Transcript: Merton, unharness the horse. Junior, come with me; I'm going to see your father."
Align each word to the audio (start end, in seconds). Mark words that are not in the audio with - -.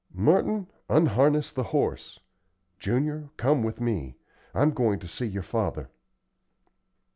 Merton, 0.15 0.65
unharness 0.89 1.51
the 1.53 1.61
horse. 1.65 2.19
Junior, 2.79 3.29
come 3.37 3.61
with 3.61 3.79
me; 3.79 4.15
I'm 4.51 4.71
going 4.71 4.97
to 4.97 5.07
see 5.07 5.27
your 5.27 5.43
father." 5.43 5.91